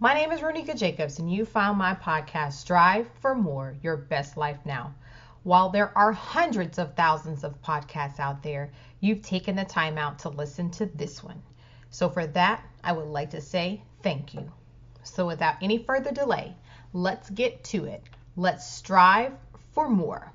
[0.00, 4.36] My name is Ronika Jacobs, and you found my podcast, Strive for More Your Best
[4.36, 4.94] Life Now.
[5.42, 10.20] While there are hundreds of thousands of podcasts out there, you've taken the time out
[10.20, 11.42] to listen to this one.
[11.90, 14.52] So, for that, I would like to say thank you.
[15.02, 16.54] So, without any further delay,
[16.92, 18.04] let's get to it.
[18.36, 19.32] Let's strive
[19.72, 20.32] for more.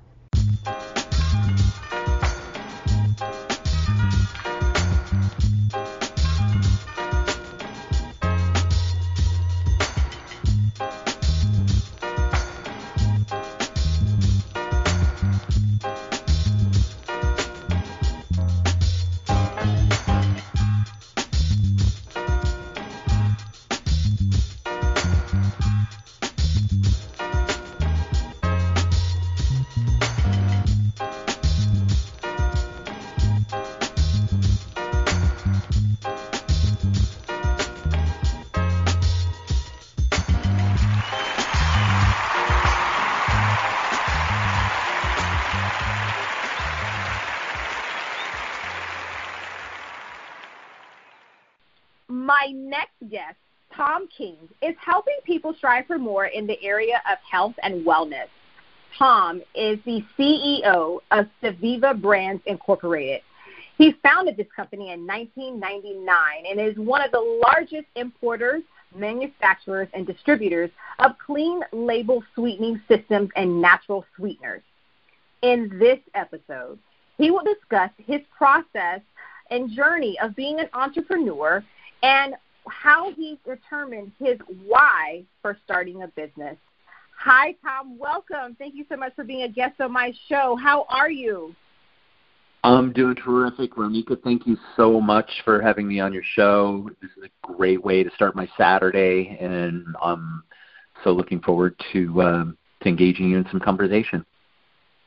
[52.08, 53.36] My next guest,
[53.74, 58.28] Thom King, is helping people strive for more in the area of health and wellness.
[58.98, 63.22] Thom is the CEO of Steviva Brands Incorporated.
[63.78, 68.62] He founded this company in 1999 and is one of the largest importers,
[68.94, 74.62] manufacturers, and distributors of clean label sweetening systems and natural sweeteners.
[75.42, 76.78] In this episode,
[77.18, 79.00] he will discuss his process
[79.50, 81.64] and journey of being an entrepreneur
[82.04, 82.34] and
[82.68, 86.56] how he determined his why for starting a business.
[87.18, 87.98] Hi, Thom.
[87.98, 88.56] Welcome.
[88.58, 90.56] Thank you so much for being a guest on my show.
[90.62, 91.54] How are you?
[92.62, 94.22] I'm doing terrific, Ronika.
[94.22, 96.90] Thank you so much for having me on your show.
[97.00, 100.42] This is a great way to start my Saturday, and I'm
[101.04, 104.24] so looking forward to um, to engaging you in some conversation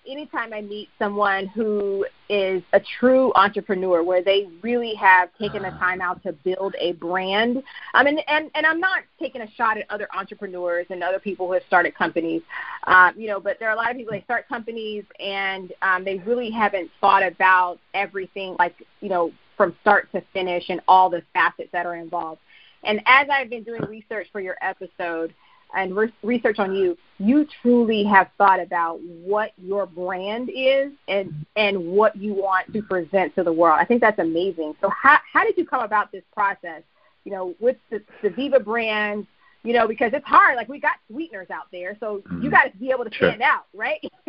[0.08, 5.69] anytime I meet someone who is a true entrepreneur, where they really have taken the
[5.72, 7.63] time out to build a brand.
[7.94, 11.47] I mean, and and I'm not taking a shot at other entrepreneurs and other people
[11.47, 12.41] who have started companies,
[12.85, 16.03] um, you know, but there are a lot of people they start companies and um,
[16.03, 21.09] they really haven't thought about everything, like you know, from start to finish and all
[21.09, 22.40] the facets that are involved.
[22.84, 25.34] And as I've been doing research for your episode
[25.75, 31.45] and re- research on you, you truly have thought about what your brand is and
[31.55, 33.78] and what you want to present to the world.
[33.79, 34.75] I think that's amazing.
[34.81, 36.83] So how how did you come about this process?
[37.23, 39.28] You know, with the, Steviva brand,
[39.63, 40.55] you know, because it's hard.
[40.55, 42.41] Like we got sweeteners out there, so mm-hmm.
[42.41, 43.99] you got to be able to stand out, right?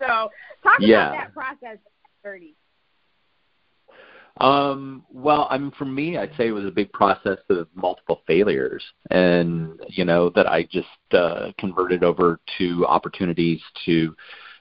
[0.00, 0.30] so
[0.62, 1.08] talk yeah.
[1.08, 1.78] about that process,
[2.22, 2.54] Thirty.
[4.38, 8.22] Um, well, I mean, for me, I'd say it was a big process of multiple
[8.26, 14.16] failures, and you know that I just uh, converted over to opportunities to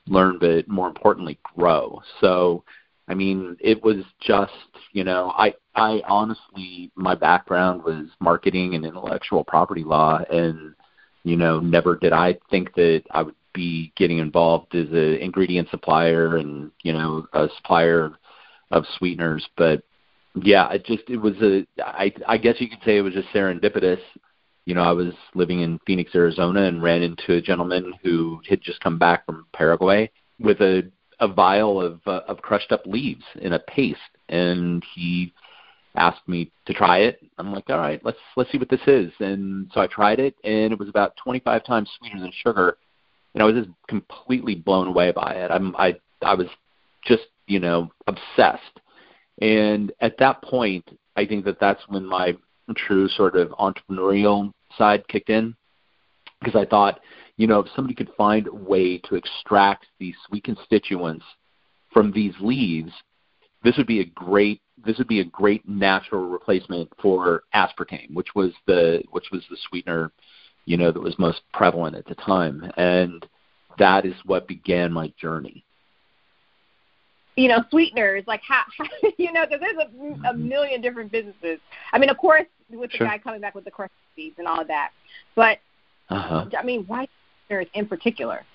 [0.07, 2.01] learn, but more importantly, grow.
[2.19, 2.63] So,
[3.07, 4.51] I mean, it was just
[4.91, 10.75] you know, I I honestly, my background was marketing and intellectual property law, and
[11.23, 15.69] you know, never did I think that I would be getting involved as an ingredient
[15.69, 18.11] supplier and you know a supplier
[18.71, 19.47] of sweeteners.
[19.57, 19.83] But
[20.35, 23.29] yeah, it just it was a I I guess you could say it was just
[23.29, 23.99] serendipitous.
[24.65, 28.61] You know, I was living in Phoenix, Arizona, and ran into a gentleman who had
[28.61, 30.09] just come back from Paraguay
[30.39, 33.99] with a a vial of uh, of crushed up leaves in a paste,
[34.29, 35.33] and he
[35.95, 37.19] asked me to try it.
[37.37, 39.11] I'm like, all right, let's let's see what this is.
[39.19, 42.77] And so I tried it, and it was about 25 times sweeter than sugar.
[43.33, 45.51] And I was just completely blown away by it.
[45.51, 46.47] I'm I I was
[47.05, 48.79] just you know, obsessed.
[49.41, 52.37] And at that point, I think that that's when my
[52.73, 55.53] true sort of entrepreneurial side kicked in
[56.39, 57.01] because I thought,
[57.35, 61.25] you know, if somebody could find a way to extract these sweet constituents
[61.91, 62.93] from these leaves,
[63.65, 68.33] this would be a great this would be a great natural replacement for aspartame, which
[68.33, 70.13] was the which was the sweetener,
[70.63, 72.71] you know, that was most prevalent at the time.
[72.77, 73.25] And
[73.77, 75.65] that is what began my journey
[77.35, 78.85] you know, sweeteners, like how, how
[79.17, 80.47] you know, because there's a, a mm-hmm.
[80.47, 81.59] million different businesses.
[81.93, 83.07] I mean, of course, with the sure.
[83.07, 84.91] guy coming back with the crushed seeds and all of that,
[85.35, 85.59] but
[86.09, 86.45] uh-huh.
[86.57, 87.07] I mean, why
[87.47, 88.45] sweeteners in particular?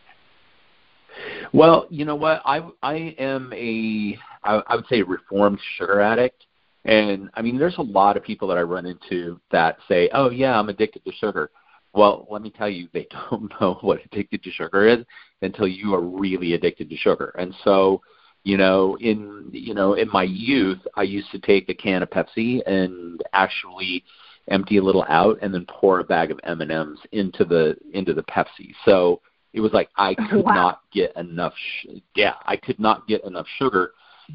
[1.52, 6.00] Well, you know what, I I am a I, I would say a reformed sugar
[6.00, 6.44] addict,
[6.84, 10.30] and I mean, there's a lot of people that I run into that say, "Oh
[10.30, 11.50] yeah, I'm addicted to sugar."
[11.94, 15.04] Well, let me tell you, they don't know what addicted to sugar is
[15.40, 18.02] until you are really addicted to sugar, and so
[18.46, 22.10] you know in you know in my youth i used to take a can of
[22.10, 24.04] pepsi and actually
[24.48, 27.76] empty a little out, and then pour a bag of M and M's into the
[27.92, 28.74] into the Pepsi.
[28.84, 29.20] So
[29.52, 30.54] it was like I could wow.
[30.54, 31.54] not get enough.
[31.56, 33.92] Sh- yeah, I could not get enough sugar.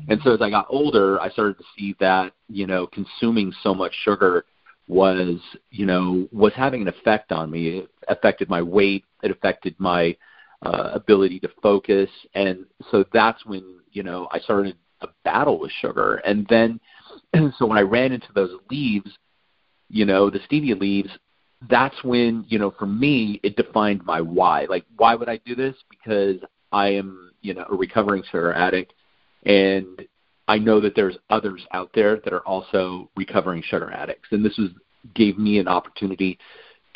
[0.07, 3.73] And so as I got older, I started to see that you know consuming so
[3.73, 4.45] much sugar
[4.87, 7.79] was you know was having an effect on me.
[7.79, 9.05] It affected my weight.
[9.23, 10.15] It affected my
[10.61, 15.71] uh, ability to focus, and so that's when you know I started a battle with
[15.71, 16.15] sugar.
[16.25, 16.79] And then
[17.57, 19.11] so when I ran into those leaves,
[19.89, 21.09] you know, the stevia leaves,
[21.69, 24.65] that's when you know for me it defined my why.
[24.65, 25.75] Like why would I do this?
[25.89, 26.37] Because
[26.71, 28.93] I am you know a recovering sugar addict,
[29.45, 30.01] and
[30.47, 34.57] I know that there's others out there that are also recovering sugar addicts, and this
[34.57, 34.69] was
[35.13, 36.39] gave me an opportunity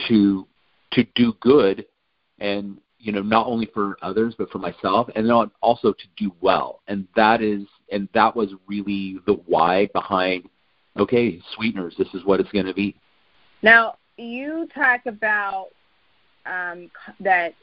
[0.08, 0.48] to
[0.94, 1.86] to do good
[2.40, 6.34] and you know not only for others but for myself and then also to do
[6.42, 7.62] well and that is
[7.92, 10.50] and that was really the why behind
[10.98, 12.96] okay sweeteners this is what it's going to be
[13.62, 15.68] now you talk about
[16.46, 17.54] um, that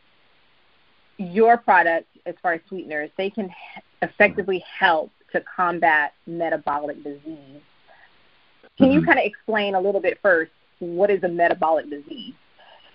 [1.19, 3.51] your product as far as sweeteners they can
[4.03, 7.61] effectively help to combat metabolic disease
[8.79, 8.93] can mm-hmm.
[8.93, 12.35] you kind of explain a little bit first what is a metabolic disease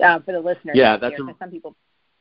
[0.03, 0.75] uh, for the listeners?
[0.75, 1.75] Yeah, that's a, some people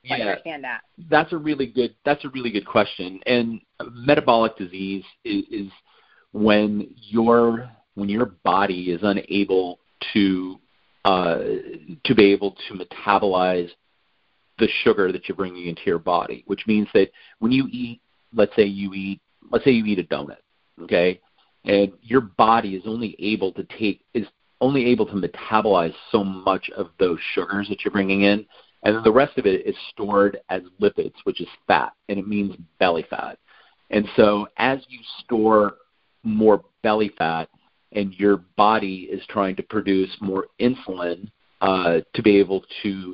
[0.09, 0.83] yeah, understand that.
[1.11, 1.95] That's a really good.
[2.05, 3.21] That's a really good question.
[3.27, 3.61] And
[3.93, 5.73] metabolic disease is, is
[6.33, 9.81] when your when your body is unable
[10.13, 10.61] to
[11.05, 11.39] uh,
[12.05, 13.71] to be able to metabolize
[14.59, 18.01] the sugar that you're bringing into your body, which means that when you eat,
[18.35, 19.21] let's say you eat,
[19.51, 20.39] let's say you eat a donut,
[20.83, 21.21] okay,
[21.65, 24.27] and your body is only able to take is
[24.61, 28.47] only able to metabolize so much of those sugars that you're bringing in,
[28.87, 32.29] and then the rest of it is stored as lipids, which is fat, and it
[32.29, 33.37] means belly fat.
[33.91, 35.79] And so as you store
[36.23, 37.49] more belly fat,
[37.91, 41.29] and your body is trying to produce more insulin
[41.63, 43.13] uh, to be able to,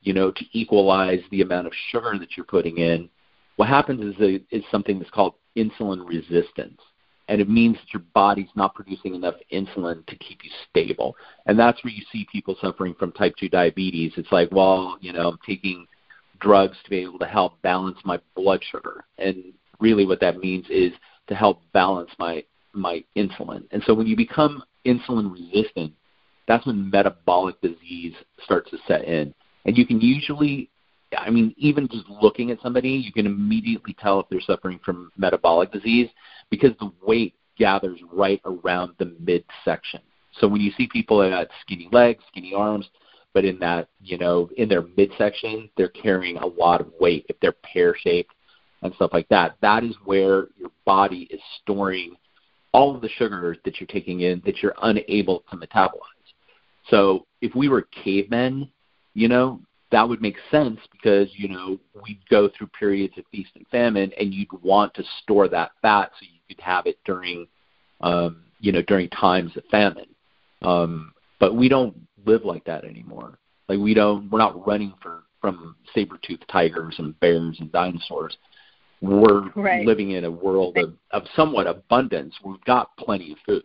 [0.00, 3.08] you know, to equalize the amount of sugar that you're putting in,
[3.54, 6.80] what happens is, a, is something that's called insulin resistance
[7.28, 11.16] and it means that your body's not producing enough insulin to keep you stable.
[11.46, 14.12] And that's where you see people suffering from type 2 diabetes.
[14.16, 15.86] It's like, well, you know, I'm taking
[16.40, 19.04] drugs to be able to help balance my blood sugar.
[19.18, 20.92] And really what that means is
[21.28, 23.64] to help balance my my insulin.
[23.70, 25.92] And so when you become insulin resistant,
[26.48, 29.34] that's when metabolic disease starts to set in.
[29.64, 30.70] And you can usually
[31.16, 35.10] I mean, even just looking at somebody, you can immediately tell if they're suffering from
[35.16, 36.08] metabolic disease
[36.50, 40.00] because the weight gathers right around the midsection.
[40.40, 42.88] So when you see people that got skinny legs, skinny arms,
[43.34, 47.38] but in that, you know, in their midsection, they're carrying a lot of weight if
[47.40, 48.34] they're pear shaped
[48.82, 49.56] and stuff like that.
[49.60, 52.16] That is where your body is storing
[52.72, 55.98] all of the sugars that you're taking in that you're unable to metabolize.
[56.88, 58.68] So if we were cavemen,
[59.14, 59.60] you know,
[59.92, 64.10] that would make sense because you know we'd go through periods of feast and famine,
[64.18, 67.46] and you'd want to store that fat so you could have it during
[68.00, 70.06] um, you know during times of famine.
[70.62, 73.38] Um, but we don't live like that anymore.
[73.68, 78.36] Like we don't, we're not running for from saber-toothed tigers and bears and dinosaurs.
[79.00, 79.84] We're right.
[79.84, 82.32] living in a world of, of somewhat abundance.
[82.44, 83.64] We've got plenty of food.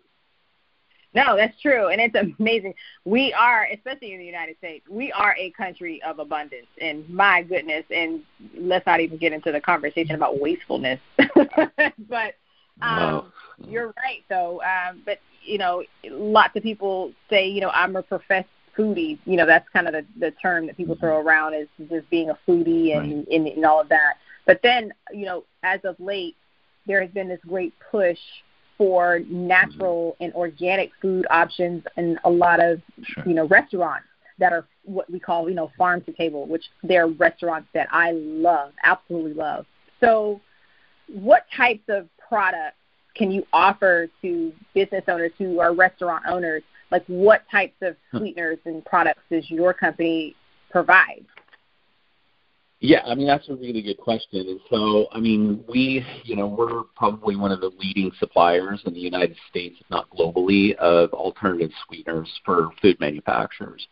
[1.13, 2.73] No, that's true, and it's amazing.
[3.05, 6.67] We are, especially in the United States, we are a country of abundance.
[6.79, 8.21] And my goodness, and
[8.55, 10.99] let's not even get into the conversation about wastefulness.
[12.09, 12.35] but
[12.81, 13.31] um,
[13.67, 14.61] you're right, though.
[14.61, 19.17] Um, but you know, lots of people say, you know, I'm a professed foodie.
[19.25, 21.05] You know, that's kind of the the term that people mm-hmm.
[21.05, 23.27] throw around is just being a foodie and, right.
[23.31, 24.15] and and all of that.
[24.45, 26.35] But then, you know, as of late,
[26.85, 28.19] there has been this great push
[28.77, 33.23] for natural and organic food options in a lot of sure.
[33.27, 34.05] you know restaurants
[34.39, 38.11] that are what we call you know farm to table, which they're restaurants that I
[38.11, 39.65] love, absolutely love.
[39.99, 40.39] So,
[41.07, 42.75] what types of products
[43.15, 46.63] can you offer to business owners who are restaurant owners?
[46.91, 50.35] Like, what types of sweeteners and products does your company
[50.69, 51.25] provide?
[52.79, 54.47] Yeah, I mean that's a really good question.
[54.47, 58.93] And so, I mean, we, you know, we're probably one of the leading suppliers in
[58.93, 63.87] the United States, if not globally, of alternative sweeteners for food manufacturers.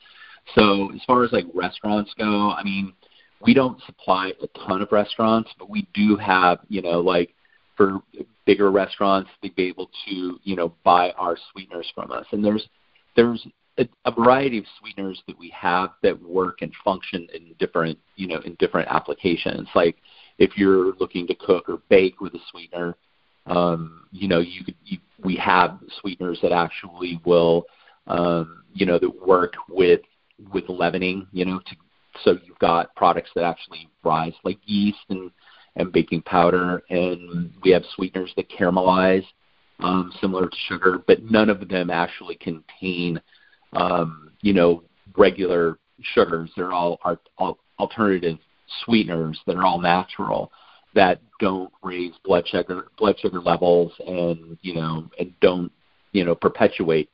[0.53, 2.93] So, as far as like restaurants go, I mean,
[3.41, 7.33] we don't supply a ton of restaurants, but we do have, you know, like
[7.75, 7.99] for
[8.45, 12.25] bigger restaurants they'd be able to, you know, buy our sweeteners from us.
[12.31, 12.67] And there's
[13.15, 13.45] there's
[13.77, 18.27] a, a variety of sweeteners that we have that work and function in different, you
[18.27, 19.67] know, in different applications.
[19.75, 19.97] Like
[20.37, 22.95] if you're looking to cook or bake with a sweetener,
[23.47, 27.65] um, you know, you, you we have sweeteners that actually will
[28.07, 30.01] um, you know, that work with
[30.51, 31.75] with leavening, you know, to
[32.23, 35.31] so you've got products that actually rise like yeast and
[35.77, 39.25] and baking powder, and we have sweeteners that caramelize,
[39.79, 43.19] um, similar to sugar, but none of them actually contain,
[43.73, 44.83] um, you know,
[45.17, 46.51] regular sugars.
[46.55, 48.37] They're all, are, all alternative
[48.83, 50.51] sweeteners that are all natural
[50.95, 55.71] that don't raise blood sugar blood sugar levels and you know and don't
[56.13, 57.09] you know perpetuate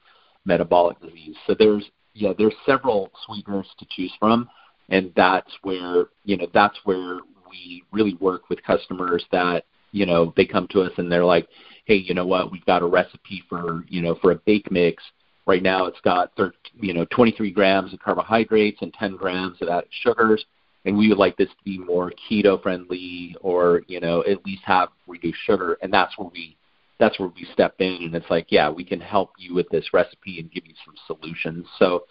[0.46, 1.36] metabolic disease.
[1.48, 4.50] So there's yeah there's several sweeteners to choose from,
[4.90, 10.34] and that's where you know that's where we really work with customers that you know
[10.38, 11.48] they come to us and they're like,
[11.86, 15.04] hey, you know what, we've got a recipe for you know for a bake mix.
[15.48, 19.70] Right now, it's got 13, you know 23 grams of carbohydrates and 10 grams of
[19.70, 20.46] added sugars
[20.86, 24.64] and we would like this to be more keto friendly or you know at least
[24.66, 26.58] have reduced sugar and that's where we
[27.00, 29.94] that's where we step in and it's like yeah we can help you with this
[29.94, 31.66] recipe and give you some solutions.
[31.80, 32.06] So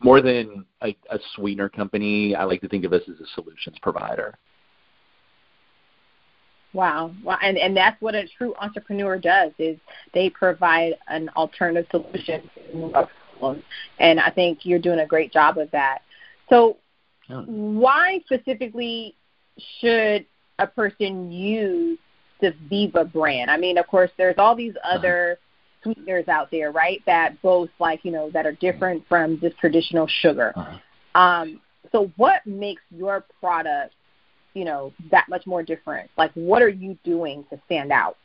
[0.00, 3.76] more than a, a sweetener company i like to think of us as a solutions
[3.82, 4.38] provider
[6.74, 7.12] Wow.
[7.22, 9.78] Well, and, and that's what a true entrepreneur does is
[10.12, 13.62] they provide an alternative solution to a problem.
[13.98, 16.00] And I think you're doing a great job of that.
[16.50, 16.76] So
[17.28, 19.14] why specifically
[19.80, 20.26] should
[20.58, 21.98] a person use
[22.40, 23.50] the Viva brand?
[23.50, 24.98] I mean, of course, there's all these uh-huh.
[24.98, 25.92] other uh-huh.
[25.94, 27.02] sweeteners out there, right?
[27.06, 30.52] That both like you know that are different from just traditional sugar.
[30.56, 31.20] Uh-huh.
[31.20, 31.60] Um,
[31.92, 33.94] so, what makes your product,
[34.54, 36.10] you know, that much more different?
[36.16, 38.16] Like, what are you doing to stand out?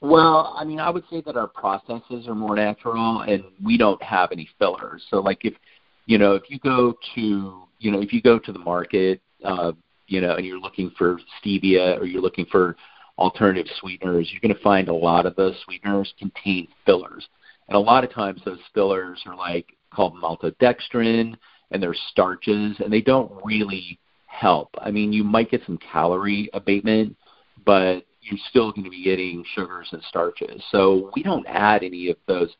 [0.00, 4.02] Well, I mean, I would say that our processes are more natural, and we don't
[4.02, 5.04] have any fillers.
[5.10, 5.54] So, like, if
[6.06, 9.72] you know, if you go to, you know, if you go to the market, uh,
[10.06, 12.76] you know, and you're looking for stevia or you're looking for
[13.18, 17.26] alternative sweeteners, you're going to find a lot of those sweeteners contain fillers.
[17.68, 21.34] And a lot of times those fillers are like called maltodextrin
[21.70, 23.98] and they're starches and they don't really
[24.36, 24.74] help.
[24.80, 27.16] I mean, you might get some calorie abatement,
[27.64, 30.62] but you're still going to be getting sugars and starches.
[30.70, 32.54] So we don't add any of those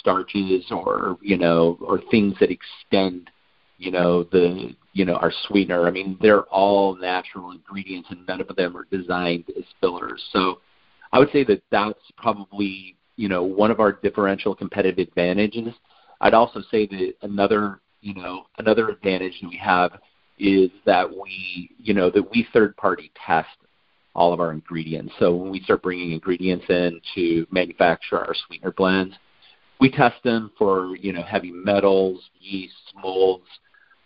[0.00, 3.28] starches or you know or things that extend
[3.76, 5.86] you know the you know our sweetener.
[5.86, 10.22] I mean they're all natural ingredients and none of them are designed as fillers.
[10.32, 10.60] So
[11.12, 15.74] I would say that that's probably you know one of our differential competitive advantages.
[16.22, 19.92] I'd also say that another you know another advantage that we have
[20.38, 23.48] is that we you know that we third party test
[24.14, 25.12] all of our ingredients.
[25.18, 29.14] So when we start bringing ingredients in to manufacture our sweetener blends,
[29.80, 33.46] we test them for you know heavy metals, yeast, molds,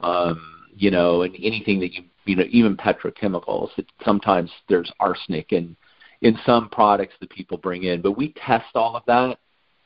[0.00, 0.40] um,
[0.76, 3.70] you know, and anything that you you know even petrochemicals.
[3.76, 5.76] It, sometimes there's arsenic in
[6.22, 9.38] in some products that people bring in, but we test all of that.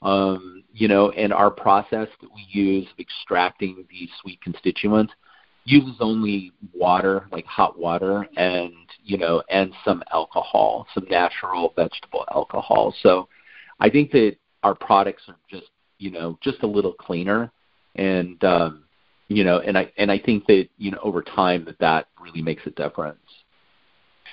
[0.03, 5.13] Um, you know, and our process that we use of extracting these sweet constituents
[5.71, 8.73] uses only water, like hot water, and
[9.03, 12.95] you know, and some alcohol, some natural vegetable alcohol.
[13.03, 13.29] So,
[13.79, 17.51] I think that our products are just you know just a little cleaner
[17.97, 18.85] and um
[19.29, 22.43] you know and i and i think that you know over time that that really
[22.43, 23.19] makes a difference.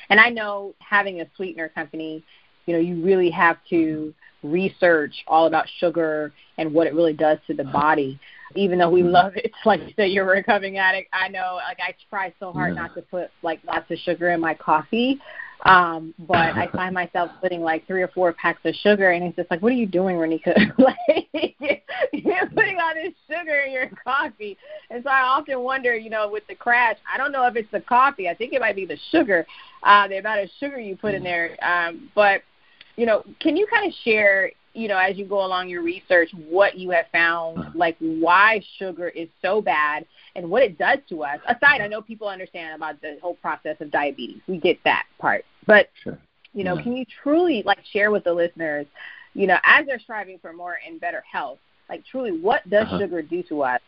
[0.09, 2.23] And i know having a sweetener company
[2.65, 4.13] you know you really have to
[4.43, 8.19] research all about sugar and what it really does to the body
[8.57, 9.11] even though we mm-hmm.
[9.11, 12.51] love it like you said you're a recovering addict i know like i try so
[12.51, 12.81] hard yeah.
[12.81, 15.19] not to put like lots of sugar in my coffee
[15.65, 19.35] um, but I find myself putting like three or four packs of sugar, and it's
[19.35, 20.55] just like, what are you doing, Ronika?
[20.77, 21.55] like,
[22.13, 24.57] you're putting all this sugar in your coffee.
[24.89, 27.71] And so I often wonder, you know, with the crash, I don't know if it's
[27.71, 28.29] the coffee.
[28.29, 29.45] I think it might be the sugar,
[29.83, 31.57] uh, the amount of sugar you put in there.
[31.63, 32.41] Um, but,
[32.95, 36.29] you know, can you kind of share, you know, as you go along your research,
[36.47, 40.05] what you have found, like why sugar is so bad
[40.35, 41.39] and what it does to us.
[41.47, 44.39] Aside, I know people understand about the whole process of diabetes.
[44.47, 45.45] We get that part.
[45.65, 46.19] But sure.
[46.53, 46.83] you know, yeah.
[46.83, 48.85] can you truly like share with the listeners,
[49.33, 51.57] you know, as they're striving for more and better health,
[51.89, 52.99] like truly what does uh-huh.
[52.99, 53.81] sugar do to us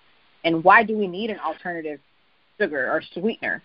[0.43, 1.99] and why do we need an alternative
[2.59, 3.61] sugar or sweetener?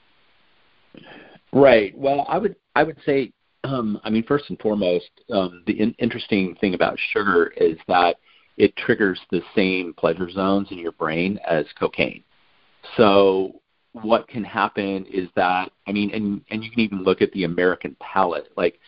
[1.54, 1.96] Right.
[1.96, 3.32] Well, I would I would say
[3.64, 8.16] um, I mean, first and foremost, um, the in- interesting thing about sugar is that
[8.56, 12.22] it triggers the same pleasure zones in your brain as cocaine.
[12.96, 13.60] So
[13.92, 17.44] what can happen is that I mean, and and you can even look at the
[17.44, 18.78] American palate, like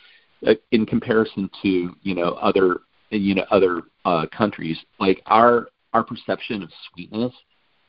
[0.47, 2.81] uh, in comparison to you know other
[3.11, 7.33] you know other uh, countries, like our our perception of sweetness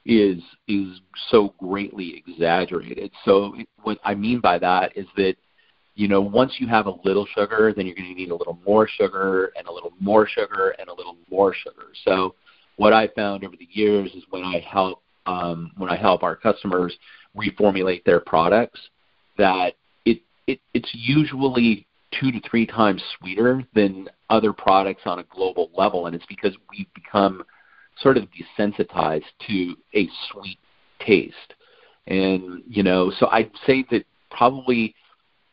[0.05, 3.11] is is so greatly exaggerated.
[3.25, 5.35] So what I mean by that is that
[5.97, 8.59] you know once you have a little sugar, then you're going to need a little
[8.65, 11.87] more sugar and a little more sugar and a little more sugar.
[12.05, 12.35] So
[12.77, 16.35] what I found over the years is when I help um, when I help our
[16.35, 16.95] customers
[17.35, 18.79] reformulate their products,
[19.37, 19.73] that
[20.05, 21.85] it, it it's usually
[22.19, 26.55] two to three times sweeter than other products on a global level, and it's because
[26.69, 27.43] we've become
[27.99, 30.59] sort of desensitized to a sweet
[30.99, 31.53] taste.
[32.07, 34.95] And you know, so I'd say that probably,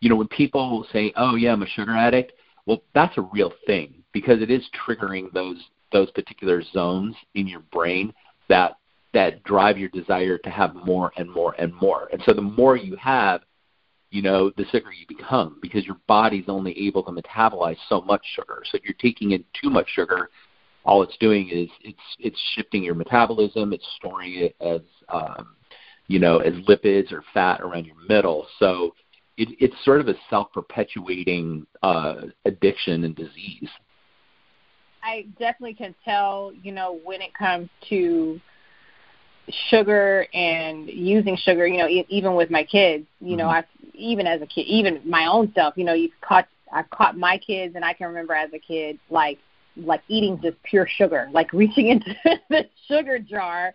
[0.00, 2.32] you know, when people say, "Oh yeah, I'm a sugar addict,"
[2.66, 5.58] well, that's a real thing because it is triggering those
[5.92, 8.12] those particular zones in your brain
[8.48, 8.76] that
[9.14, 12.08] that drive your desire to have more and more and more.
[12.12, 13.42] And so the more you have,
[14.10, 18.22] you know, the sicker you become because your body's only able to metabolize so much
[18.34, 18.62] sugar.
[18.70, 20.30] So if you're taking in too much sugar,
[20.84, 25.54] all it's doing is it's it's shifting your metabolism, it's storing it as um,
[26.08, 28.46] you know as lipids or fat around your middle.
[28.58, 28.94] So
[29.36, 33.68] it, it's sort of a self-perpetuating uh, addiction and disease.
[35.02, 38.40] I definitely can tell, you know, when it comes to
[39.68, 43.38] sugar and using sugar, you know, e- even with my kids, you mm-hmm.
[43.38, 46.88] know, I even as a kid, even my own self, you know, you've caught I've
[46.90, 49.38] caught my kids and I can remember as a kid like
[49.76, 52.14] like eating just pure sugar, like reaching into
[52.48, 53.74] the sugar jar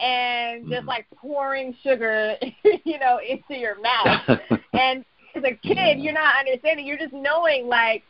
[0.00, 0.88] and just mm-hmm.
[0.88, 2.36] like pouring sugar,
[2.84, 4.40] you know, into your mouth.
[4.72, 5.04] and
[5.34, 6.86] as a kid, you're not understanding.
[6.86, 8.02] You're just knowing like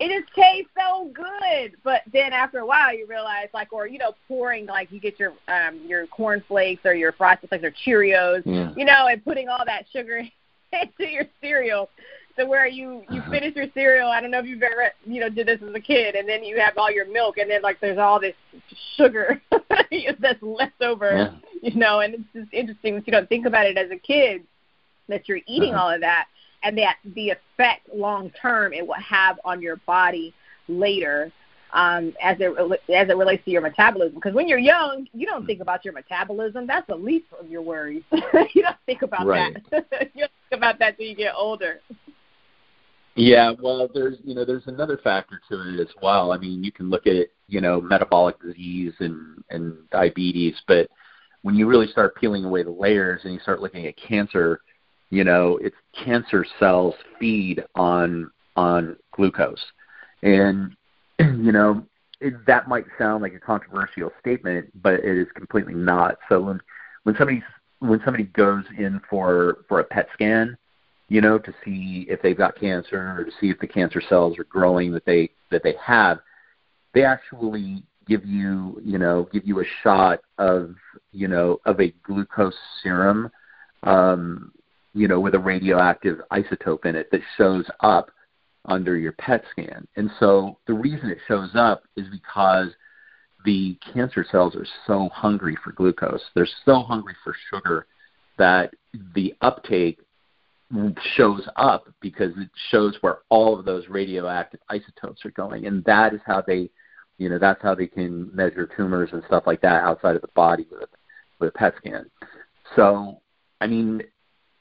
[0.00, 1.76] it just tastes so good.
[1.82, 5.18] But then after a while, you realize like, or you know, pouring like you get
[5.18, 8.72] your um your corn flakes or your frosted flakes or Cheerios, yeah.
[8.76, 10.18] you know, and putting all that sugar
[10.72, 11.90] into your cereal.
[12.36, 13.30] So where you you uh-huh.
[13.30, 15.80] finish your cereal, I don't know if you've ever you know did this as a
[15.80, 18.34] kid, and then you have all your milk, and then like there's all this
[18.96, 21.70] sugar that's left over, yeah.
[21.70, 24.42] you know, and it's just interesting that you don't think about it as a kid
[25.08, 25.84] that you're eating uh-huh.
[25.84, 26.26] all of that,
[26.62, 30.34] and that the effect long term it will have on your body
[30.66, 31.30] later
[31.74, 32.50] um, as it
[32.94, 34.14] as it relates to your metabolism.
[34.14, 36.66] Because when you're young, you don't think about your metabolism.
[36.66, 38.04] That's the least of your worries.
[38.12, 39.56] you don't think about right.
[39.70, 39.86] that.
[40.14, 41.80] you don't think about that till you get older.
[43.16, 46.32] Yeah, well, there's you know there's another factor to it as well.
[46.32, 50.88] I mean, you can look at you know metabolic disease and and diabetes, but
[51.42, 54.60] when you really start peeling away the layers and you start looking at cancer,
[55.10, 59.64] you know, it's cancer cells feed on on glucose,
[60.22, 60.74] and
[61.20, 61.84] you know
[62.20, 66.18] it, that might sound like a controversial statement, but it is completely not.
[66.28, 66.60] So when
[67.04, 67.44] when somebody
[67.78, 70.56] when somebody goes in for for a PET scan,
[71.08, 74.38] you know, to see if they've got cancer or to see if the cancer cells
[74.38, 76.18] are growing that they that they have,
[76.94, 80.74] they actually give you you know give you a shot of
[81.12, 83.30] you know of a glucose serum
[83.84, 84.52] um,
[84.94, 88.10] you know, with a radioactive isotope in it that shows up
[88.66, 89.86] under your PET scan.
[89.96, 92.68] And so the reason it shows up is because
[93.44, 96.22] the cancer cells are so hungry for glucose.
[96.34, 97.86] They're so hungry for sugar
[98.38, 98.72] that
[99.14, 100.00] the uptake
[101.16, 105.66] shows up because it shows where all of those radioactive isotopes are going.
[105.66, 106.70] And that is how they,
[107.18, 110.28] you know, that's how they can measure tumors and stuff like that outside of the
[110.34, 110.88] body with,
[111.38, 112.10] with a PET scan.
[112.74, 113.20] So,
[113.60, 114.02] I mean,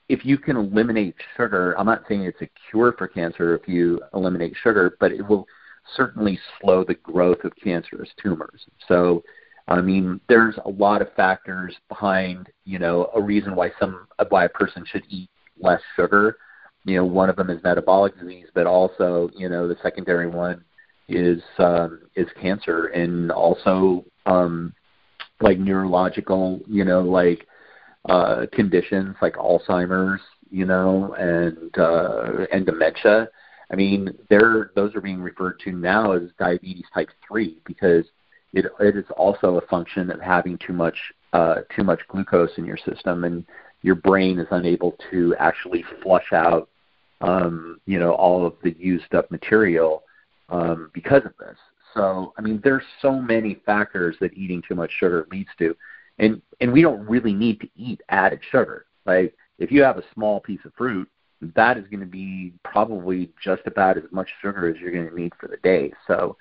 [0.10, 4.00] if you can eliminate sugar, I'm not saying it's a cure for cancer if you
[4.14, 5.48] eliminate sugar, but it will
[5.96, 8.66] certainly slow the growth of cancerous tumors.
[8.88, 9.24] So,
[9.68, 14.46] I mean, there's a lot of factors behind, you know, a reason why some why
[14.46, 16.38] a person should eat less sugar.
[16.86, 20.64] You know, one of them is metabolic disease, but also, you know, the secondary one
[21.08, 24.74] is um, is cancer, and also um,
[25.42, 27.48] like neurological, you know, like
[28.10, 33.30] uh, conditions like Alzheimer's, you know, and uh, and dementia.
[33.72, 38.06] I mean, they're those are being referred to now as diabetes type three because
[38.54, 40.98] it it is also a function of having too much
[41.34, 43.46] uh, too much glucose in your system, and
[43.84, 46.70] your brain is unable to actually flush out,
[47.22, 50.04] um, you know, all of the used up material
[50.50, 51.58] um, because of this.
[51.94, 55.76] So, I mean, there's so many factors that eating too much sugar leads to
[56.20, 58.86] and and we don't really need to eat added sugar.
[59.06, 61.10] Like if you have a small piece of fruit,
[61.56, 65.20] that is going to be probably just about as much sugar as you're going to
[65.20, 65.92] need for the day.
[66.08, 66.38] So,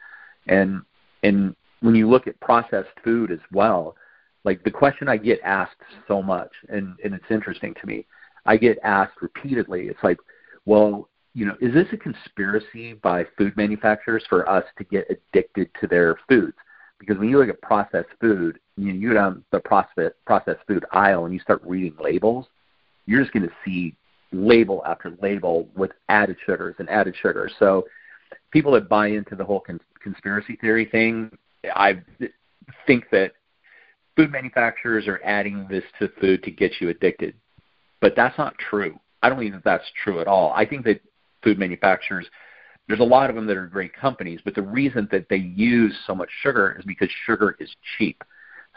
[0.47, 0.83] and
[1.23, 3.97] and when you look at processed food as well,
[4.45, 8.07] like the question I get asked so much, and and it's interesting to me.
[8.45, 9.89] I get asked repeatedly.
[9.89, 10.19] It's like,
[10.67, 15.71] well, you know, is this a conspiracy by food manufacturers for us to get addicted
[15.81, 16.57] to their foods?
[16.99, 20.61] Because when you look at processed food, you, know, you go down the processed processed
[20.67, 22.47] food aisle and you start reading labels,
[23.07, 23.97] you're just going to see
[24.33, 27.53] label after label with added sugars and added sugars.
[27.59, 27.87] So
[28.51, 31.37] people that buy into the whole con- conspiracy theory thing,
[31.75, 32.03] I
[32.87, 33.33] think that
[34.17, 37.35] food manufacturers are adding this to food to get you addicted.
[38.01, 38.99] But that's not true.
[39.23, 40.53] I don't think that that's true at all.
[40.53, 41.01] I think that
[41.43, 42.27] food manufacturers,
[42.89, 45.97] there's a lot of them that are great companies, but the reason that they use
[46.07, 48.23] so much sugar is because sugar is cheap.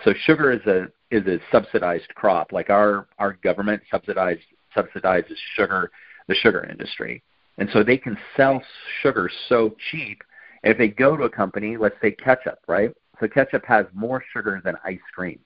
[0.04, 2.52] So sugar is a is a subsidized crop.
[2.52, 4.42] Like our our government subsidized
[4.76, 5.90] subsidizes sugar,
[6.28, 7.24] the sugar industry,
[7.58, 8.62] and so they can sell
[9.02, 10.22] sugar so cheap.
[10.64, 12.92] And if they go to a company, let's say ketchup, right?
[13.20, 15.40] So ketchup has more sugar than ice cream.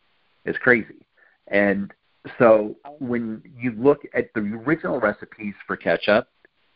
[0.46, 1.06] It's crazy.
[1.48, 1.94] And
[2.38, 6.28] so when you look at the original recipes for ketchup,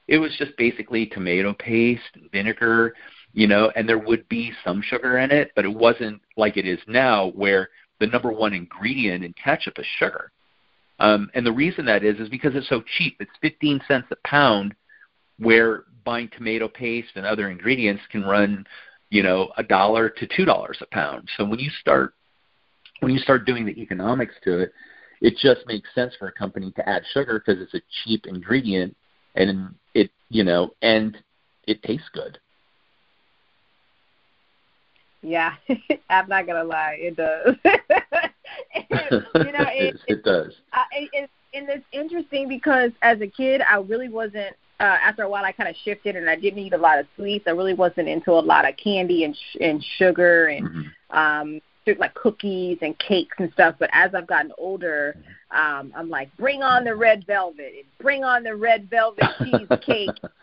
[0.08, 2.93] it was just basically tomato paste, vinegar,
[3.34, 6.67] you know, and there would be some sugar in it, but it wasn't like it
[6.67, 10.32] is now where the number one ingredient in ketchup is sugar.
[10.99, 13.17] Um, and the reason that is is because it's so cheap.
[13.19, 14.75] It's 15 cents a pound,
[15.39, 18.65] where buying tomato paste and other ingredients can run
[19.13, 21.30] you know, a dollar to two dollars a pound.
[21.38, 22.15] So when you start
[22.99, 24.73] when you start doing the economics to it,
[25.21, 28.97] it just makes sense for a company to add sugar because it's a cheap ingredient
[29.36, 31.15] and it you know and
[31.67, 32.39] it tastes good.
[35.21, 35.54] Yeah,
[36.10, 37.56] I'm not gonna lie, it does.
[37.63, 40.56] you know, it, it, it does.
[40.73, 45.30] Uh, it, and it's interesting because as a kid, I really wasn't uh, after a
[45.30, 47.46] while, I kind of shifted, and I didn't eat a lot of sweets.
[47.48, 51.17] I really wasn't into a lot of candy and sh- and sugar and mm-hmm.
[51.17, 51.62] um,
[51.98, 53.76] like cookies and cakes and stuff.
[53.80, 55.15] But as I've gotten older,
[55.52, 60.10] um, I'm like, bring on the red velvet, bring on the red velvet cheesecake.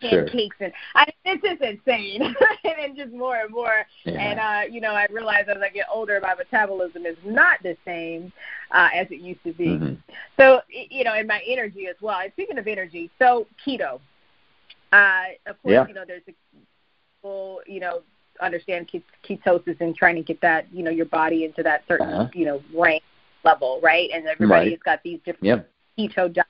[0.00, 0.66] pancakes sure.
[0.66, 2.22] and I it's just insane
[2.64, 4.12] and then just more and more yeah.
[4.12, 7.76] and uh you know I realize as I get older my metabolism is not the
[7.84, 8.32] same
[8.70, 9.94] uh as it used to be mm-hmm.
[10.38, 14.00] so you know and my energy as well and speaking of energy so keto
[14.92, 15.86] uh of course yeah.
[15.86, 16.34] you know there's a
[17.22, 18.02] full you know
[18.40, 18.90] understand
[19.26, 22.28] ketosis and trying to get that you know your body into that certain uh-huh.
[22.34, 23.02] you know rank
[23.44, 24.72] level right and everybody right.
[24.72, 26.06] has got these different yeah.
[26.06, 26.45] keto diets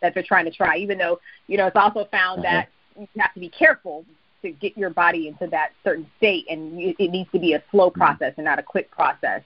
[0.00, 2.54] that they're trying to try, even though, you know, it's also found mm-hmm.
[2.54, 4.04] that you have to be careful
[4.42, 7.62] to get your body into that certain state and you, it needs to be a
[7.70, 8.00] slow mm-hmm.
[8.00, 9.42] process and not a quick process.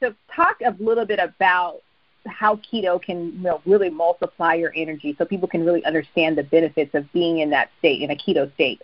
[0.00, 1.80] So talk a little bit about
[2.26, 6.42] how keto can you know, really multiply your energy so people can really understand the
[6.42, 8.82] benefits of being in that state, in a keto state.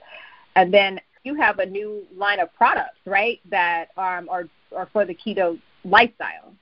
[0.56, 5.04] And then you have a new line of products, right, that um, are, are for
[5.04, 6.52] the keto lifestyle.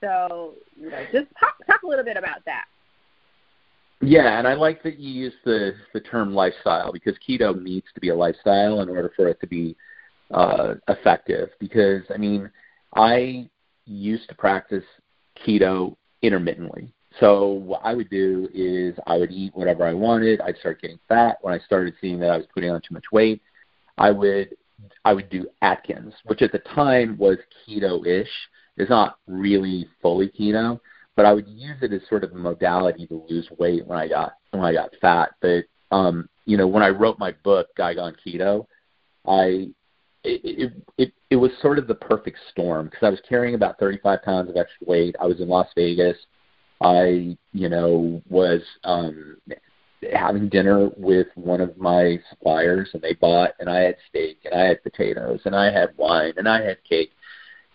[0.00, 2.64] So, you know, just talk, talk a little bit about that.
[4.02, 8.00] Yeah, and I like that you use the the term lifestyle because keto needs to
[8.00, 9.76] be a lifestyle in order for it to be
[10.32, 11.50] uh, effective.
[11.60, 12.50] Because I mean,
[12.94, 13.48] I
[13.86, 14.84] used to practice
[15.46, 16.92] keto intermittently.
[17.20, 20.40] So what I would do is I would eat whatever I wanted.
[20.40, 21.38] I'd start getting fat.
[21.42, 23.40] When I started seeing that I was putting on too much weight,
[23.98, 24.56] I would
[25.04, 27.38] I would do Atkins, which at the time was
[27.68, 28.30] keto-ish.
[28.76, 30.80] It's not really fully keto,
[31.16, 34.08] but I would use it as sort of a modality to lose weight when I
[34.08, 35.30] got when I got fat.
[35.40, 38.66] But um, you know, when I wrote my book, Guy Gone Keto,
[39.26, 39.68] I
[40.24, 43.78] it, it it it was sort of the perfect storm because I was carrying about
[43.78, 45.16] 35 pounds of extra weight.
[45.20, 46.16] I was in Las Vegas.
[46.80, 49.36] I you know was um
[50.12, 54.54] having dinner with one of my suppliers and they bought and I had steak and
[54.54, 57.12] I had potatoes and I had wine and I had cake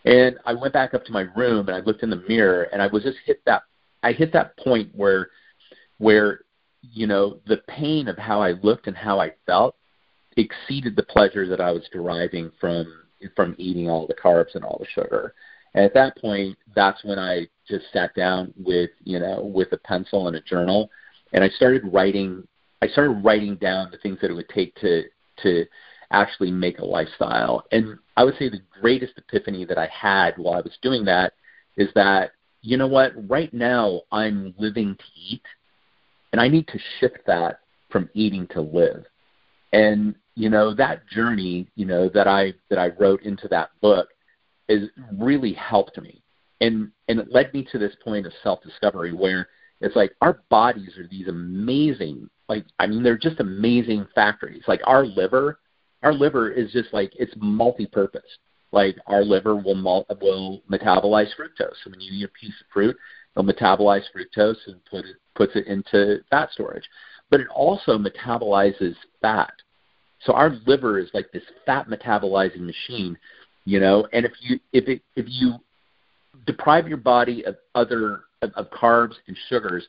[0.08, 2.82] and I went back up to my room and I looked in the mirror and
[2.82, 3.64] I was just hit that
[4.04, 5.30] I hit that point where
[5.98, 6.42] where
[6.82, 9.76] you know the pain of how I looked and how I felt
[10.38, 12.86] exceeded the pleasure that I was deriving from
[13.36, 15.34] from eating all the carbs and all the sugar.
[15.74, 19.78] And at that point, that's when I just sat down with you know with a
[19.78, 20.90] pencil and a journal,
[21.34, 22.48] and I started writing.
[22.82, 25.04] I started writing down the things that it would take to
[25.44, 25.66] to
[26.12, 27.64] actually make a lifestyle.
[27.72, 31.34] And I would say the greatest epiphany that I had while I was doing that
[31.76, 35.44] is that, you know what, right now I'm living to eat,
[36.32, 39.06] and I need to shift that from eating to live.
[39.74, 44.10] And you know that journey, you know that I that I wrote into that book,
[44.70, 46.22] is really helped me,
[46.62, 49.48] and and it led me to this point of self discovery where
[49.82, 54.64] it's like our bodies are these amazing, like I mean they're just amazing factories.
[54.68, 55.60] Like our liver
[56.04, 58.38] our liver is just like it's multi-purpose.
[58.72, 61.76] Like our liver will mul- will metabolize fructose.
[61.84, 62.96] So when you eat a piece of fruit,
[63.36, 66.88] it'll metabolize fructose and put it puts it into fat storage.
[67.30, 69.54] But it also metabolizes fat.
[70.22, 73.18] So our liver is like this fat metabolizing machine,
[73.66, 74.08] you know.
[74.14, 75.56] And if you if it if you
[76.46, 79.88] deprive your body of other of, of carbs and sugars,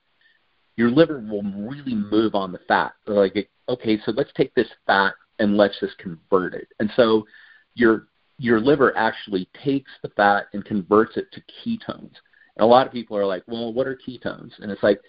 [0.76, 2.92] your liver will really move on the fat.
[3.06, 6.68] Like, okay, so let's take this fat and let's just convert it.
[6.80, 7.26] And so
[7.74, 12.12] your your liver actually takes the fat and converts it to ketones.
[12.56, 14.52] And a lot of people are like, well, what are ketones?
[14.60, 15.00] And it's like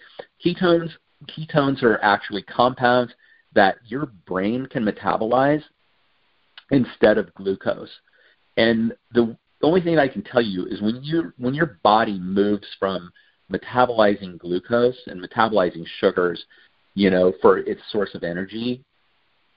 [0.44, 0.90] ketones
[1.26, 3.12] ketones are actually compounds
[3.54, 5.62] that your brain can metabolize
[6.70, 7.90] instead of glucose.
[8.56, 12.66] And the only thing I can tell you is when you when your body moves
[12.78, 13.12] from
[13.52, 16.44] metabolizing glucose and metabolizing sugars,
[16.94, 18.84] you know, for its source of energy,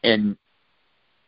[0.03, 0.37] and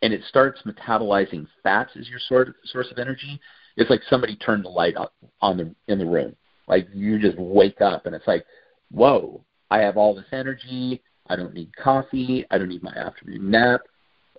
[0.02, 3.40] and it starts metabolizing fats as your source of energy,
[3.78, 6.36] it's like somebody turned the light up on the in the room.
[6.68, 8.46] Like you just wake up and it's like,
[8.92, 11.02] whoa, I have all this energy.
[11.28, 12.46] I don't need coffee.
[12.52, 13.82] I don't need my afternoon nap,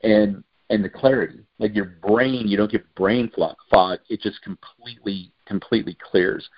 [0.03, 3.31] and and the clarity, like your brain, you don't get brain
[3.71, 3.99] fog.
[4.09, 6.49] It just completely completely clears,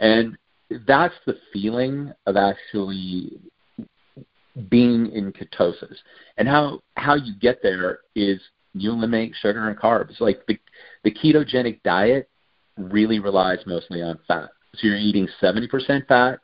[0.00, 0.36] and
[0.86, 3.40] that's the feeling of actually
[4.68, 5.96] being in ketosis.
[6.36, 8.40] And how how you get there is
[8.74, 10.20] you eliminate sugar and carbs.
[10.20, 10.58] Like the
[11.04, 12.28] the ketogenic diet
[12.76, 14.50] really relies mostly on fat.
[14.74, 16.40] So you're eating 70% fat,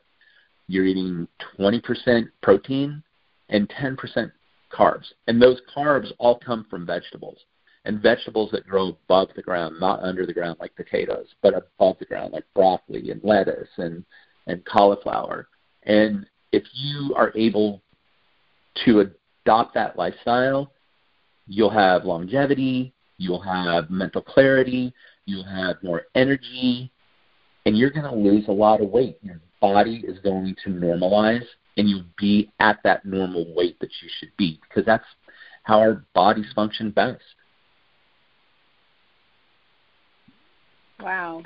[0.66, 1.26] you're eating
[1.58, 3.02] 20% protein,
[3.48, 4.30] and 10%
[4.70, 5.06] carbs.
[5.26, 7.38] And those carbs all come from vegetables.
[7.84, 11.98] And vegetables that grow above the ground, not under the ground like potatoes, but above
[11.98, 14.04] the ground like broccoli and lettuce and,
[14.46, 15.48] and cauliflower.
[15.84, 17.82] And if you are able
[18.84, 20.72] to adopt that lifestyle,
[21.46, 24.92] you'll have longevity, you'll have mental clarity,
[25.26, 26.90] you'll have more energy,
[27.66, 29.18] and you're going to lose a lot of weight.
[29.22, 31.44] Your body is going to normalize,
[31.76, 35.04] and you'll be at that normal weight that you should be because that's
[35.64, 37.22] how our bodies function best.
[41.00, 41.42] Wow.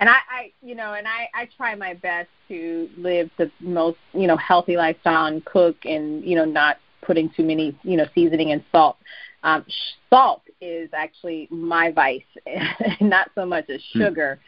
[0.00, 3.98] And I, I you know, and I, I try my best to live the most,
[4.12, 8.06] you know, healthy lifestyle and cook and, you know, not putting too many, you know,
[8.14, 8.96] seasoning and salt.
[9.42, 9.64] Um,
[10.10, 12.22] salt is actually my vice,
[13.00, 14.02] not so much as hmm.
[14.02, 14.38] sugar.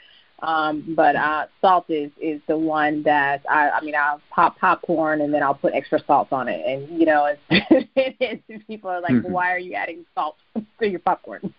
[0.43, 5.21] Um, but uh, salt is is the one that I, I mean I'll pop popcorn
[5.21, 7.87] and then I'll put extra salt on it, and you know it's,
[8.49, 9.31] it's people are like, mm-hmm.
[9.31, 10.37] why are you adding salt
[10.81, 11.53] to your popcorn?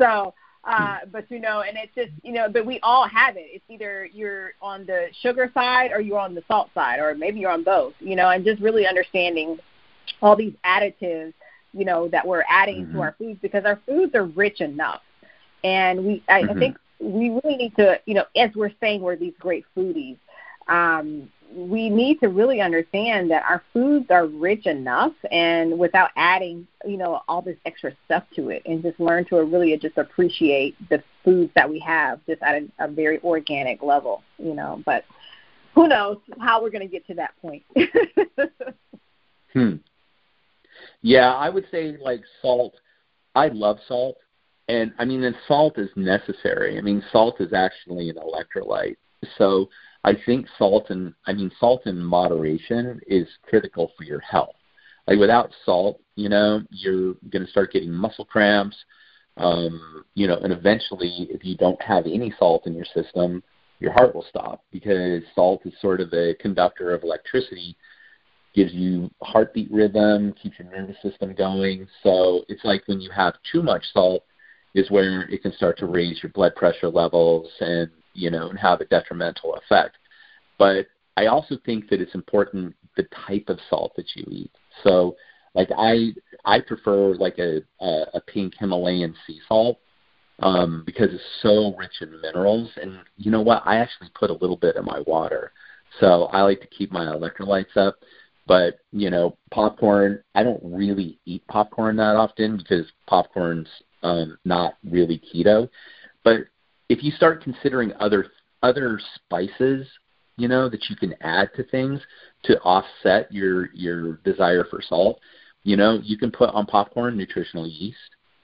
[0.00, 0.32] so
[0.66, 3.46] uh, but you know, and it's just you know, but we all have it.
[3.46, 7.38] It's either you're on the sugar side or you're on the salt side, or maybe
[7.38, 7.94] you're on both.
[8.00, 9.58] You know, and just really understanding
[10.20, 11.34] all these additives,
[11.72, 12.96] you know, that we're adding mm-hmm.
[12.96, 15.02] to our foods because our foods are rich enough,
[15.62, 16.50] and we I, mm-hmm.
[16.50, 20.16] I think we really need to, you know, as we're saying, we're these great foodies.
[20.66, 26.66] Um, we need to really understand that our foods are rich enough and without adding,
[26.84, 30.76] you know, all this extra stuff to it and just learn to really just appreciate
[30.90, 35.04] the foods that we have just at a, a very organic level, you know, but
[35.74, 37.62] who knows how we're going to get to that point.
[39.52, 39.76] hmm.
[41.02, 42.74] Yeah, I would say like salt.
[43.34, 44.16] I love salt.
[44.68, 46.78] And I mean, and salt is necessary.
[46.78, 48.96] I mean, salt is actually an electrolyte.
[49.38, 49.68] So
[50.06, 54.54] I think salt and I mean salt in moderation is critical for your health.
[55.08, 58.76] Like without salt, you know, you're going to start getting muscle cramps.
[59.36, 63.42] Um, you know, and eventually, if you don't have any salt in your system,
[63.80, 67.76] your heart will stop because salt is sort of a conductor of electricity,
[68.54, 71.86] gives you heartbeat rhythm, keeps your nervous system going.
[72.02, 74.22] So it's like when you have too much salt,
[74.74, 78.58] is where it can start to raise your blood pressure levels and you know, and
[78.58, 79.96] have a detrimental effect.
[80.58, 84.50] But I also think that it's important the type of salt that you eat.
[84.82, 85.16] So,
[85.54, 86.12] like I
[86.44, 89.78] I prefer like a a, a pink Himalayan sea salt
[90.40, 92.70] um, because it's so rich in minerals.
[92.80, 93.62] And you know what?
[93.64, 95.52] I actually put a little bit in my water,
[96.00, 97.96] so I like to keep my electrolytes up.
[98.46, 100.22] But you know, popcorn.
[100.34, 103.68] I don't really eat popcorn that often because popcorn's
[104.02, 105.68] um, not really keto.
[106.22, 106.46] But
[106.88, 108.26] if you start considering other
[108.62, 109.86] other spices,
[110.36, 112.00] you know, that you can add to things
[112.44, 115.20] to offset your your desire for salt,
[115.62, 117.98] you know, you can put on popcorn nutritional yeast,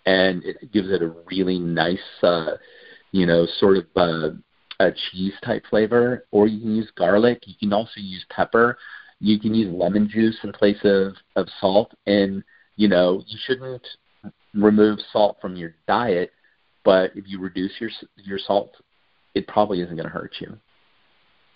[0.07, 2.57] and it gives it a really nice, uh,
[3.12, 4.31] you know, sort of uh,
[4.81, 6.26] a cheese type flavor.
[6.31, 7.42] Or you can use garlic.
[7.46, 8.76] You can also use pepper.
[9.20, 12.42] You can use lemon juice in place of of salt, and
[12.76, 13.87] you know, you shouldn't
[14.55, 16.33] remove salt from your diet
[16.85, 18.77] but if you reduce your your salt,
[19.35, 20.57] it probably isn't going to hurt you.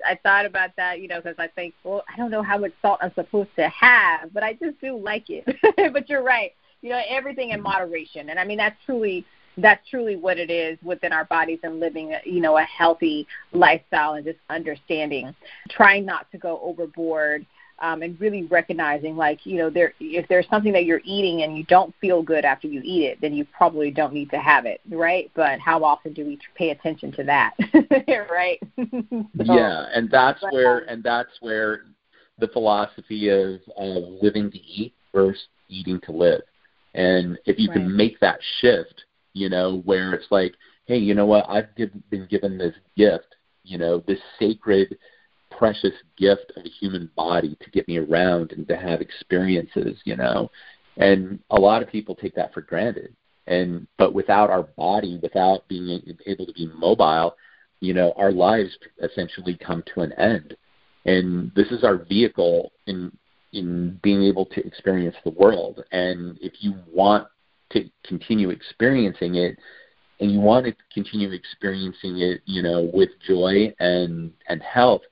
[0.04, 2.72] I thought about that, you know, because I think, well, I don't know how much
[2.82, 5.44] salt I'm supposed to have, but I just do like it.
[5.92, 7.64] but you're right, you know, everything in mm-hmm.
[7.64, 9.24] moderation, and I mean that's truly
[9.58, 14.12] that's truly what it is within our bodies and living, you know, a healthy lifestyle
[14.14, 15.34] and just understanding,
[15.70, 17.46] trying not to go overboard
[17.80, 21.56] um, and really recognizing like you know there if there's something that you're eating and
[21.56, 24.66] you don't feel good after you eat it then you probably don't need to have
[24.66, 25.30] it right?
[25.34, 27.54] But how often do we pay attention to that
[28.30, 28.60] right?
[29.46, 31.82] So, yeah and that's but, where um, and that's where
[32.38, 36.42] the philosophy of of living to eat versus eating to live.
[36.94, 37.76] And if you right.
[37.76, 40.54] can make that shift you know where it's like
[40.86, 41.48] hey you know what?
[41.48, 44.96] I've give, been given this gift you know this sacred
[45.58, 50.16] precious gift of a human body to get me around and to have experiences, you
[50.16, 50.50] know.
[50.96, 53.14] And a lot of people take that for granted.
[53.46, 57.36] And but without our body, without being able to be mobile,
[57.80, 60.56] you know, our lives essentially come to an end.
[61.04, 63.16] And this is our vehicle in
[63.52, 65.84] in being able to experience the world.
[65.92, 67.28] And if you want
[67.70, 69.56] to continue experiencing it,
[70.20, 75.02] and you want to continue experiencing it, you know, with joy and and health,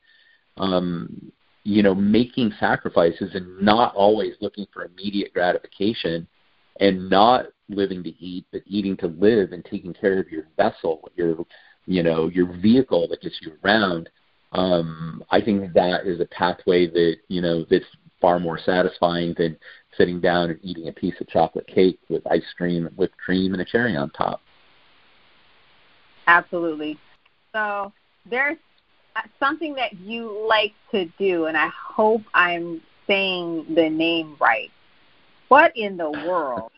[0.57, 1.33] um,
[1.64, 6.27] you know, making sacrifices and not always looking for immediate gratification
[6.81, 11.09] and not living to eat, but eating to live and taking care of your vessel,
[11.17, 11.45] your,
[11.87, 14.11] you know, your vehicle that gets you around.
[14.53, 17.85] Um, I think that is a pathway that, you know, that's
[18.21, 19.57] far more satisfying than
[19.97, 23.62] sitting down and eating a piece of chocolate cake with ice cream, whipped cream, and
[23.62, 24.40] a cherry on top.
[26.27, 26.99] Absolutely.
[27.53, 27.93] So
[28.29, 28.57] there's
[29.16, 34.70] Uh, something that you like to do, and I hope I'm saying the name right.
[35.48, 36.72] What in the world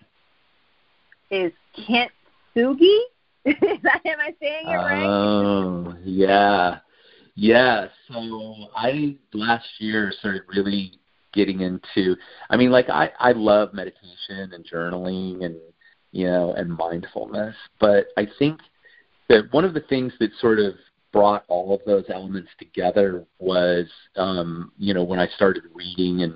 [1.31, 2.99] is kintsugi?
[3.47, 5.07] is that am I saying it right?
[5.07, 6.81] Oh yeah,
[7.37, 7.87] yeah.
[8.09, 10.93] So I last year started really
[11.33, 12.17] getting into.
[12.51, 15.57] I mean, like I I love meditation and journaling and
[16.13, 18.61] you know and mindfulness, but I think
[19.29, 20.75] that one of the things that sort of
[21.17, 26.35] brought all of those elements together was um, you know when I started reading and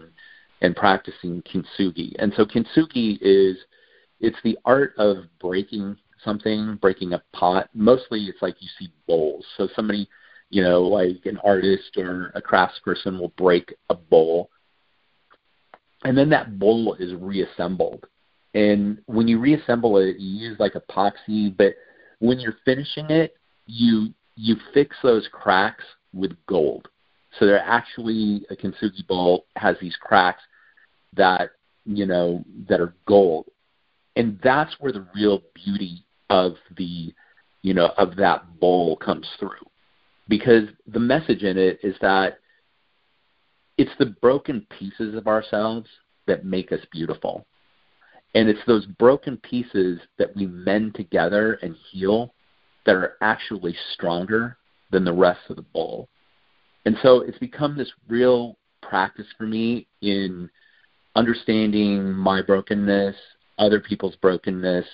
[0.62, 2.14] and practicing kintsugi.
[2.18, 3.58] And so kintsugi is
[4.20, 7.68] it's the art of breaking something, breaking a pot.
[7.74, 9.44] Mostly it's like you see bowls.
[9.58, 10.08] So somebody,
[10.48, 14.48] you know, like an artist or a craftsperson will break a bowl.
[16.04, 18.06] And then that bowl is reassembled.
[18.54, 21.74] And when you reassemble it, you use like epoxy, but
[22.18, 26.88] when you're finishing it, you you fix those cracks with gold.
[27.38, 30.42] So they're actually a kintsugi bowl has these cracks
[31.14, 31.50] that
[31.85, 33.46] you know that are gold,
[34.16, 37.12] and that's where the real beauty of the
[37.62, 39.66] you know of that bowl comes through,
[40.29, 42.38] because the message in it is that
[43.79, 45.88] it's the broken pieces of ourselves
[46.26, 47.46] that make us beautiful.
[48.35, 52.33] And it's those broken pieces that we mend together and heal
[52.86, 54.56] that are actually stronger
[54.90, 56.08] than the rest of the bowl.
[56.86, 60.48] And so it's become this real practice for me in
[61.14, 63.16] understanding my brokenness,
[63.58, 64.86] other people's brokenness,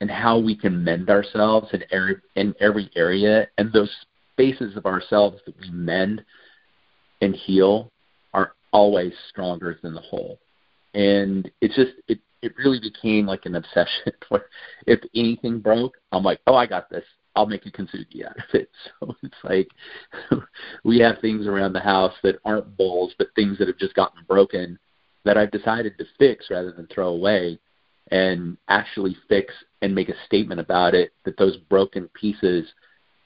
[0.00, 3.48] and how we can mend ourselves in every, in every area.
[3.56, 3.90] And those
[4.32, 6.24] spaces of ourselves that we mend
[7.20, 7.90] and heal
[8.34, 10.38] are always stronger than the whole.
[10.94, 14.46] And it's just, it, it really became like an obsession where
[14.86, 17.04] if anything broke, I'm like, oh, I got this.
[17.34, 18.70] I'll make a kintsugi out of it.
[19.00, 19.68] So it's like
[20.84, 24.24] we have things around the house that aren't bowls, but things that have just gotten
[24.26, 24.78] broken
[25.24, 27.58] that I've decided to fix rather than throw away
[28.10, 32.66] and actually fix and make a statement about it that those broken pieces,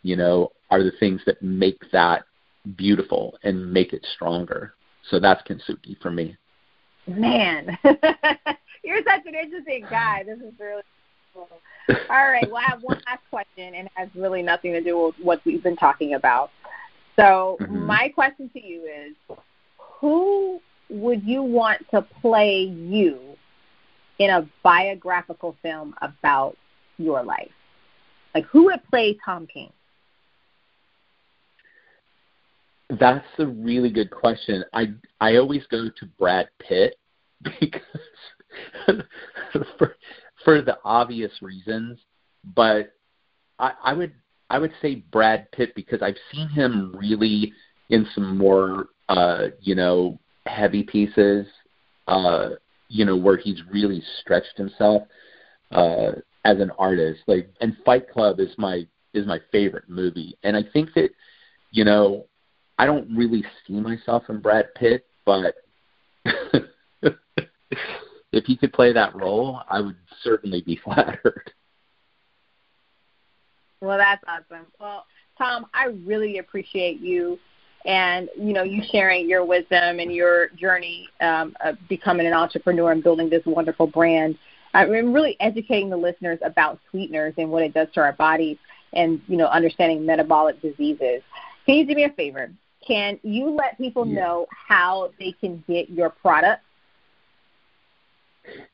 [0.02, 2.24] you know, are the things that make that
[2.76, 4.74] beautiful and make it stronger.
[5.10, 6.36] So that's kintsugi for me.
[7.06, 7.78] Man,
[8.84, 10.24] you're such an interesting guy.
[10.24, 10.82] This is really.
[12.10, 12.46] All right.
[12.50, 15.40] Well, I have one last question, and it has really nothing to do with what
[15.44, 16.50] we've been talking about.
[17.16, 17.86] So, mm-hmm.
[17.86, 19.36] my question to you is
[19.78, 23.36] who would you want to play you
[24.18, 26.56] in a biographical film about
[26.98, 27.50] your life?
[28.34, 29.72] Like, who would play Thom King?
[32.88, 34.64] That's a really good question.
[34.72, 36.96] I I always go to Brad Pitt
[37.60, 37.80] because
[39.78, 39.96] for
[40.46, 41.98] for the obvious reasons,
[42.54, 42.92] but
[43.58, 44.12] I, I would
[44.48, 47.52] I would say Brad Pitt because I've seen him really
[47.90, 51.48] in some more uh, you know heavy pieces,
[52.06, 52.50] uh,
[52.88, 55.02] you know where he's really stretched himself
[55.72, 56.12] uh,
[56.44, 57.22] as an artist.
[57.26, 61.10] Like and Fight Club is my is my favorite movie, and I think that
[61.72, 62.26] you know
[62.78, 65.56] I don't really see myself in Brad Pitt, but
[68.36, 71.52] if he could play that role, I would certainly be flattered.
[73.80, 74.66] Well, that's awesome.
[74.80, 75.04] Well,
[75.38, 77.38] Thom, I really appreciate you
[77.86, 82.90] and you know you sharing your wisdom and your journey um, of becoming an entrepreneur
[82.90, 84.36] and building this wonderful brand.
[84.74, 88.58] I'm really educating the listeners about sweeteners and what it does to our bodies,
[88.92, 91.22] and you know understanding metabolic diseases.
[91.64, 92.50] Can you do me a favor?
[92.86, 94.20] Can you let people yeah.
[94.20, 96.62] know how they can get your product?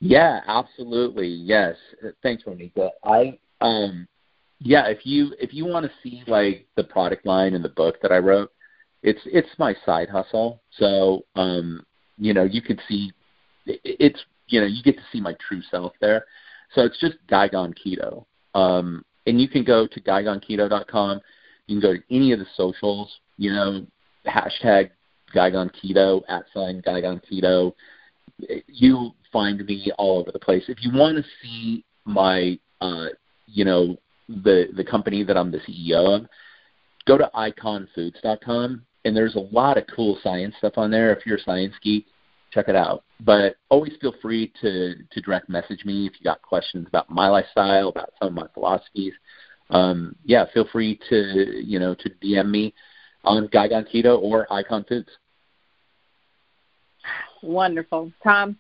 [0.00, 1.28] Yeah, absolutely.
[1.28, 1.76] Yes.
[2.22, 2.90] Thanks, Ronika.
[3.04, 4.06] I um
[4.64, 7.96] yeah, if you if you want to see like the product line in the book
[8.02, 8.52] that I wrote,
[9.02, 10.62] it's it's my side hustle.
[10.78, 11.84] So um,
[12.16, 13.12] you know, you could see
[13.66, 16.26] it's you know, you get to see my true self there.
[16.74, 18.24] So it's just Guigon Keto.
[18.54, 21.20] Um, and you can go to GuigonKeto.com.
[21.66, 23.86] You can go to any of the socials, you know,
[24.26, 24.90] hashtag
[25.34, 27.74] Guigon Keto, at sign Guigon Keto.
[28.66, 30.64] You find me all over the place.
[30.68, 33.07] If you want to see my, uh,
[33.47, 33.97] you know,
[34.28, 36.26] the the company that I'm the CEO of,
[37.07, 41.14] go to iconfoods.com and there's a lot of cool science stuff on there.
[41.14, 42.07] If you're a science geek,
[42.53, 43.05] check it out.
[43.20, 47.28] But always feel free to to direct message me if you got questions about my
[47.28, 49.14] lifestyle, about some of my philosophies.
[49.70, 52.74] Um, yeah, feel free to you know to DM me
[53.24, 55.09] on Guigon Keto or Icon Foods.
[57.43, 58.57] Wonderful, Thom.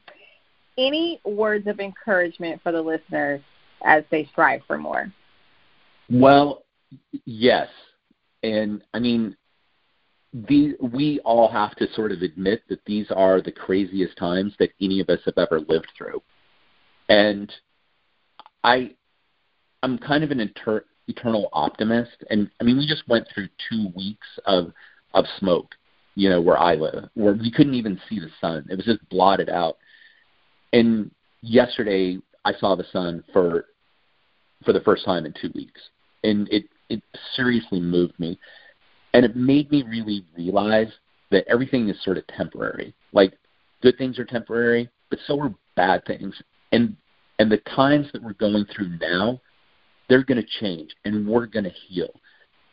[0.78, 3.40] Any words of encouragement for the listeners
[3.84, 5.12] as they strive for more?
[6.10, 6.64] Well,
[7.24, 7.68] yes,
[8.42, 9.36] and I mean
[10.32, 14.70] the, we all have to sort of admit that these are the craziest times that
[14.80, 16.22] any of us have ever lived through.
[17.08, 17.52] And
[18.64, 18.92] I,
[19.82, 22.24] I'm kind of an inter, eternal optimist.
[22.30, 24.72] And I mean, we just went through two weeks of
[25.14, 25.74] of smoke,
[26.14, 28.66] you know, where I live, where we couldn't even see the sun.
[28.70, 29.76] It was just blotted out.
[30.72, 31.10] And
[31.40, 33.66] yesterday, I saw the sun for
[34.64, 35.80] for the first time in two weeks,
[36.24, 37.02] and it it
[37.34, 38.38] seriously moved me.
[39.14, 40.90] And it made me really realize
[41.30, 42.94] that everything is sort of temporary.
[43.12, 43.34] Like
[43.82, 46.34] good things are temporary, but so are bad things.
[46.72, 46.96] And
[47.38, 49.40] and the times that we're going through now,
[50.08, 52.10] they're going to change and we're going to heal.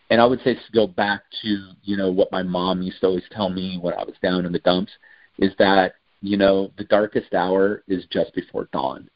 [0.09, 3.07] And I would say to go back to, you know, what my mom used to
[3.07, 4.91] always tell me when I was down in the dumps
[5.37, 9.09] is that, you know, the darkest hour is just before dawn.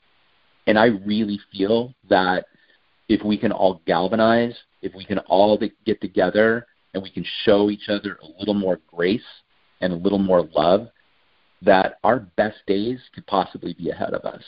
[0.67, 2.45] And I really feel that
[3.09, 7.69] if we can all galvanize, if we can all get together and we can show
[7.69, 9.21] each other a little more grace
[9.81, 10.87] and a little more love,
[11.61, 14.43] that our best days could possibly be ahead of us.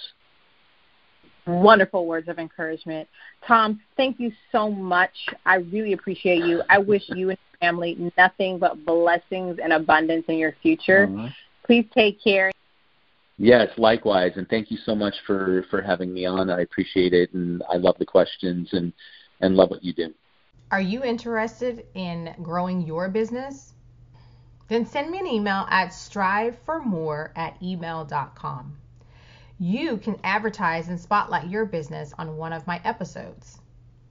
[1.48, 3.08] Wonderful words of encouragement.
[3.48, 5.12] Thom, thank you so much.
[5.46, 6.64] I really appreciate you.
[6.70, 11.08] I wish you and your family nothing but blessings and abundance in your future.
[11.14, 11.30] Uh-huh.
[11.66, 12.52] Please take care.
[13.38, 16.50] Yes, likewise, and thank you so much for for having me on.
[16.50, 18.94] I appreciate it, and I love the questions and
[19.42, 20.14] and love what you do.
[20.72, 23.74] Are you interested in growing your business?
[24.68, 28.78] Then send me an email at striveformore at email.com.
[29.60, 33.60] You can advertise and spotlight your business on one of my episodes.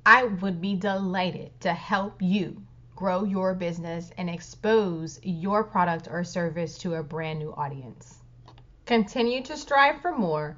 [0.07, 2.63] I would be delighted to help you
[2.97, 8.19] grow your business and expose your product or service to a brand new audience.
[8.87, 10.57] Continue to strive for more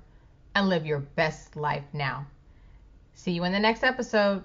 [0.54, 2.26] and live your best life now.
[3.14, 4.44] See you in the next episode.